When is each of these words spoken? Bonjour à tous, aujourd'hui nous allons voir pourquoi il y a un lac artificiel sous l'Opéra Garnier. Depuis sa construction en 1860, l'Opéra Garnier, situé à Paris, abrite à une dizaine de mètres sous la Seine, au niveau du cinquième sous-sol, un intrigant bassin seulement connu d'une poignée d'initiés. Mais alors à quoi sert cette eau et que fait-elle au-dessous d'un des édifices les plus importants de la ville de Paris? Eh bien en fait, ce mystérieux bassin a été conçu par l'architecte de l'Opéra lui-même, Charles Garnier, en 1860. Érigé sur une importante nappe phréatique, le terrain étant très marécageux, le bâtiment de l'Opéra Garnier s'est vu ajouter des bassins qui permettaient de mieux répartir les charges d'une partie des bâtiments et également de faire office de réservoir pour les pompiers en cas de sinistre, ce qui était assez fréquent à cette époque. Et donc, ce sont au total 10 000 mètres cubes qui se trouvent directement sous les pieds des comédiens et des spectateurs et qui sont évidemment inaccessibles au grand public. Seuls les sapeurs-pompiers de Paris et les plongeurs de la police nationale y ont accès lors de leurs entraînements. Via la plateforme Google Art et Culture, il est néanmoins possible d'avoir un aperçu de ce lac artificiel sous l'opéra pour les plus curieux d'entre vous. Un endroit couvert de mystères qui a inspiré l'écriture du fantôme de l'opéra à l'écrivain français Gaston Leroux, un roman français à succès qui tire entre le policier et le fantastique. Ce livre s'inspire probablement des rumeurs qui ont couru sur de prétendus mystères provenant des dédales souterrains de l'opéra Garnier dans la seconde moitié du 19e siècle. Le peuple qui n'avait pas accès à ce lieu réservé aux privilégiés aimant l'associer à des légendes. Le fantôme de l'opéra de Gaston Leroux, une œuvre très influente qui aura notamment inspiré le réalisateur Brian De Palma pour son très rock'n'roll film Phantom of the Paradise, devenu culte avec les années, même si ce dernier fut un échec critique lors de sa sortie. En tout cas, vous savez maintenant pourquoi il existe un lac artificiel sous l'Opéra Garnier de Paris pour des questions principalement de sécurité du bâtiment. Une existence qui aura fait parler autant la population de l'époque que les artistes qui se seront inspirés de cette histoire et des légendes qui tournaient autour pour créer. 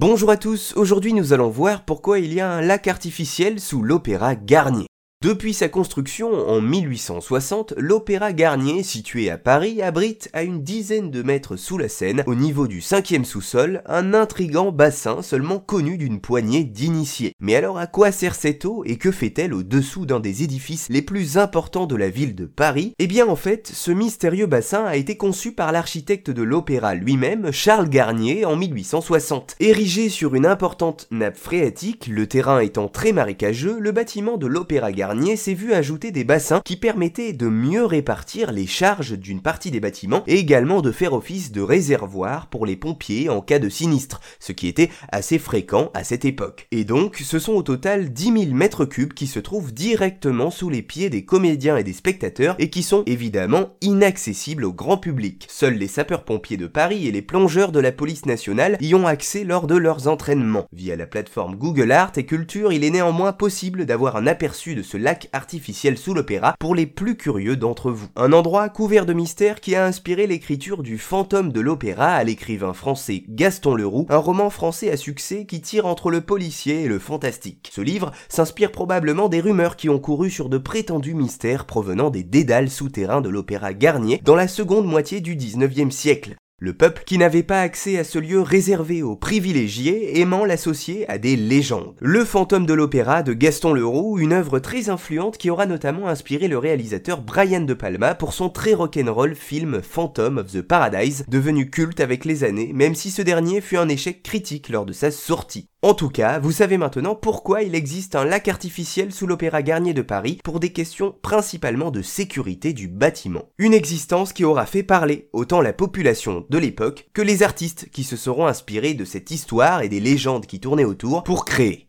Bonjour 0.00 0.30
à 0.30 0.36
tous, 0.36 0.74
aujourd'hui 0.76 1.12
nous 1.12 1.32
allons 1.32 1.50
voir 1.50 1.84
pourquoi 1.84 2.20
il 2.20 2.32
y 2.32 2.38
a 2.38 2.48
un 2.48 2.60
lac 2.60 2.86
artificiel 2.86 3.58
sous 3.58 3.82
l'Opéra 3.82 4.36
Garnier. 4.36 4.86
Depuis 5.20 5.52
sa 5.52 5.68
construction 5.68 6.48
en 6.48 6.60
1860, 6.60 7.74
l'Opéra 7.76 8.32
Garnier, 8.32 8.84
situé 8.84 9.30
à 9.30 9.36
Paris, 9.36 9.82
abrite 9.82 10.30
à 10.32 10.44
une 10.44 10.62
dizaine 10.62 11.10
de 11.10 11.24
mètres 11.24 11.56
sous 11.56 11.76
la 11.76 11.88
Seine, 11.88 12.22
au 12.26 12.36
niveau 12.36 12.68
du 12.68 12.80
cinquième 12.80 13.24
sous-sol, 13.24 13.82
un 13.86 14.14
intrigant 14.14 14.70
bassin 14.70 15.20
seulement 15.22 15.58
connu 15.58 15.98
d'une 15.98 16.20
poignée 16.20 16.62
d'initiés. 16.62 17.32
Mais 17.40 17.56
alors 17.56 17.78
à 17.78 17.88
quoi 17.88 18.12
sert 18.12 18.36
cette 18.36 18.64
eau 18.64 18.84
et 18.86 18.94
que 18.94 19.10
fait-elle 19.10 19.54
au-dessous 19.54 20.06
d'un 20.06 20.20
des 20.20 20.44
édifices 20.44 20.86
les 20.88 21.02
plus 21.02 21.36
importants 21.36 21.86
de 21.86 21.96
la 21.96 22.10
ville 22.10 22.36
de 22.36 22.46
Paris? 22.46 22.92
Eh 23.00 23.08
bien 23.08 23.26
en 23.26 23.34
fait, 23.34 23.68
ce 23.74 23.90
mystérieux 23.90 24.46
bassin 24.46 24.84
a 24.84 24.94
été 24.94 25.16
conçu 25.16 25.50
par 25.50 25.72
l'architecte 25.72 26.30
de 26.30 26.44
l'Opéra 26.44 26.94
lui-même, 26.94 27.50
Charles 27.50 27.88
Garnier, 27.88 28.44
en 28.44 28.54
1860. 28.54 29.56
Érigé 29.58 30.10
sur 30.10 30.36
une 30.36 30.46
importante 30.46 31.08
nappe 31.10 31.36
phréatique, 31.36 32.06
le 32.06 32.28
terrain 32.28 32.60
étant 32.60 32.86
très 32.86 33.10
marécageux, 33.10 33.80
le 33.80 33.90
bâtiment 33.90 34.36
de 34.36 34.46
l'Opéra 34.46 34.92
Garnier 34.92 35.07
s'est 35.36 35.54
vu 35.54 35.72
ajouter 35.72 36.10
des 36.10 36.24
bassins 36.24 36.60
qui 36.64 36.76
permettaient 36.76 37.32
de 37.32 37.48
mieux 37.48 37.84
répartir 37.84 38.52
les 38.52 38.66
charges 38.66 39.18
d'une 39.18 39.40
partie 39.40 39.70
des 39.70 39.80
bâtiments 39.80 40.22
et 40.26 40.38
également 40.38 40.82
de 40.82 40.92
faire 40.92 41.12
office 41.12 41.52
de 41.52 41.60
réservoir 41.60 42.48
pour 42.48 42.66
les 42.66 42.76
pompiers 42.76 43.28
en 43.28 43.40
cas 43.40 43.58
de 43.58 43.68
sinistre, 43.68 44.20
ce 44.40 44.52
qui 44.52 44.68
était 44.68 44.90
assez 45.10 45.38
fréquent 45.38 45.90
à 45.94 46.04
cette 46.04 46.24
époque. 46.24 46.66
Et 46.72 46.84
donc, 46.84 47.16
ce 47.16 47.38
sont 47.38 47.54
au 47.54 47.62
total 47.62 48.12
10 48.12 48.24
000 48.24 48.54
mètres 48.54 48.84
cubes 48.84 49.14
qui 49.14 49.26
se 49.26 49.38
trouvent 49.38 49.72
directement 49.72 50.50
sous 50.50 50.68
les 50.68 50.82
pieds 50.82 51.10
des 51.10 51.24
comédiens 51.24 51.76
et 51.76 51.84
des 51.84 51.92
spectateurs 51.92 52.56
et 52.58 52.68
qui 52.68 52.82
sont 52.82 53.02
évidemment 53.06 53.76
inaccessibles 53.80 54.64
au 54.64 54.72
grand 54.72 54.98
public. 54.98 55.46
Seuls 55.48 55.74
les 55.74 55.88
sapeurs-pompiers 55.88 56.56
de 56.56 56.66
Paris 56.66 57.06
et 57.06 57.12
les 57.12 57.22
plongeurs 57.22 57.72
de 57.72 57.80
la 57.80 57.92
police 57.92 58.26
nationale 58.26 58.76
y 58.80 58.94
ont 58.94 59.06
accès 59.06 59.44
lors 59.44 59.66
de 59.66 59.76
leurs 59.76 60.08
entraînements. 60.08 60.66
Via 60.72 60.96
la 60.96 61.06
plateforme 61.06 61.56
Google 61.56 61.92
Art 61.92 62.12
et 62.16 62.26
Culture, 62.26 62.72
il 62.72 62.84
est 62.84 62.90
néanmoins 62.90 63.32
possible 63.32 63.86
d'avoir 63.86 64.16
un 64.16 64.26
aperçu 64.26 64.74
de 64.74 64.82
ce 64.82 64.97
lac 64.98 65.28
artificiel 65.32 65.96
sous 65.96 66.14
l'opéra 66.14 66.54
pour 66.58 66.74
les 66.74 66.86
plus 66.86 67.16
curieux 67.16 67.56
d'entre 67.56 67.90
vous. 67.90 68.08
Un 68.16 68.32
endroit 68.32 68.68
couvert 68.68 69.06
de 69.06 69.12
mystères 69.12 69.60
qui 69.60 69.74
a 69.74 69.86
inspiré 69.86 70.26
l'écriture 70.26 70.82
du 70.82 70.98
fantôme 70.98 71.52
de 71.52 71.60
l'opéra 71.60 72.14
à 72.14 72.24
l'écrivain 72.24 72.72
français 72.72 73.24
Gaston 73.28 73.74
Leroux, 73.74 74.06
un 74.10 74.18
roman 74.18 74.50
français 74.50 74.90
à 74.90 74.96
succès 74.96 75.46
qui 75.46 75.60
tire 75.60 75.86
entre 75.86 76.10
le 76.10 76.20
policier 76.20 76.82
et 76.82 76.88
le 76.88 76.98
fantastique. 76.98 77.70
Ce 77.72 77.80
livre 77.80 78.12
s'inspire 78.28 78.72
probablement 78.72 79.28
des 79.28 79.40
rumeurs 79.40 79.76
qui 79.76 79.88
ont 79.88 79.98
couru 79.98 80.30
sur 80.30 80.48
de 80.48 80.58
prétendus 80.58 81.14
mystères 81.14 81.64
provenant 81.64 82.10
des 82.10 82.22
dédales 82.22 82.70
souterrains 82.70 83.20
de 83.20 83.28
l'opéra 83.28 83.72
Garnier 83.72 84.20
dans 84.24 84.34
la 84.34 84.48
seconde 84.48 84.86
moitié 84.86 85.20
du 85.20 85.36
19e 85.36 85.90
siècle. 85.90 86.36
Le 86.60 86.72
peuple 86.72 87.04
qui 87.06 87.18
n'avait 87.18 87.44
pas 87.44 87.60
accès 87.60 87.98
à 87.98 88.04
ce 88.04 88.18
lieu 88.18 88.40
réservé 88.40 89.00
aux 89.04 89.14
privilégiés 89.14 90.18
aimant 90.18 90.44
l'associer 90.44 91.08
à 91.08 91.16
des 91.16 91.36
légendes. 91.36 91.94
Le 92.00 92.24
fantôme 92.24 92.66
de 92.66 92.74
l'opéra 92.74 93.22
de 93.22 93.32
Gaston 93.32 93.72
Leroux, 93.72 94.18
une 94.18 94.32
œuvre 94.32 94.58
très 94.58 94.88
influente 94.90 95.38
qui 95.38 95.50
aura 95.50 95.66
notamment 95.66 96.08
inspiré 96.08 96.48
le 96.48 96.58
réalisateur 96.58 97.22
Brian 97.22 97.60
De 97.60 97.74
Palma 97.74 98.16
pour 98.16 98.32
son 98.32 98.48
très 98.48 98.74
rock'n'roll 98.74 99.36
film 99.36 99.80
Phantom 99.82 100.38
of 100.38 100.50
the 100.50 100.62
Paradise, 100.62 101.24
devenu 101.28 101.70
culte 101.70 102.00
avec 102.00 102.24
les 102.24 102.42
années, 102.42 102.72
même 102.74 102.96
si 102.96 103.12
ce 103.12 103.22
dernier 103.22 103.60
fut 103.60 103.76
un 103.76 103.88
échec 103.88 104.24
critique 104.24 104.68
lors 104.68 104.84
de 104.84 104.92
sa 104.92 105.12
sortie. 105.12 105.68
En 105.80 105.94
tout 105.94 106.08
cas, 106.08 106.40
vous 106.40 106.50
savez 106.50 106.76
maintenant 106.76 107.14
pourquoi 107.14 107.62
il 107.62 107.76
existe 107.76 108.16
un 108.16 108.24
lac 108.24 108.48
artificiel 108.48 109.12
sous 109.12 109.28
l'Opéra 109.28 109.62
Garnier 109.62 109.94
de 109.94 110.02
Paris 110.02 110.40
pour 110.42 110.58
des 110.58 110.72
questions 110.72 111.14
principalement 111.22 111.92
de 111.92 112.02
sécurité 112.02 112.72
du 112.72 112.88
bâtiment. 112.88 113.44
Une 113.58 113.74
existence 113.74 114.32
qui 114.32 114.44
aura 114.44 114.66
fait 114.66 114.82
parler 114.82 115.28
autant 115.32 115.60
la 115.60 115.72
population 115.72 116.44
de 116.50 116.58
l'époque 116.58 117.08
que 117.12 117.22
les 117.22 117.42
artistes 117.42 117.88
qui 117.90 118.04
se 118.04 118.16
seront 118.16 118.46
inspirés 118.46 118.94
de 118.94 119.04
cette 119.04 119.30
histoire 119.30 119.82
et 119.82 119.88
des 119.88 120.00
légendes 120.00 120.46
qui 120.46 120.60
tournaient 120.60 120.84
autour 120.84 121.22
pour 121.24 121.44
créer. 121.44 121.87